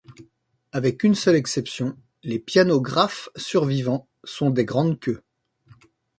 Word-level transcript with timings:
Avec 0.71 1.03
une 1.03 1.13
seule 1.13 1.35
exception, 1.35 1.95
les 2.23 2.39
pianos 2.39 2.81
Graf 2.81 3.29
survivants 3.35 4.09
sont 4.25 4.49
des 4.49 4.65
grands 4.65 4.95
queues. 4.95 5.21